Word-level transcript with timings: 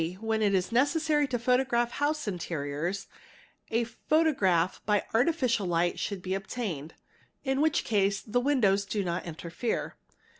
When 0.19 0.41
it 0.41 0.55
is 0.55 0.71
necessary 0.71 1.27
to 1.27 1.37
photograph 1.37 1.91
house 1.91 2.27
interiors, 2.27 3.05
a 3.69 3.83
photo 3.83 4.33
graph 4.33 4.81
by 4.83 5.05
artificial 5.13 5.67
light 5.67 5.99
should 5.99 6.23
be 6.23 6.33
obtained, 6.33 6.95
in 7.43 7.61
which 7.61 7.83
case 7.83 8.19
the 8.19 8.41
windows 8.41 8.83
do 8.83 9.03
not 9.03 9.25
interfere. 9.25 9.95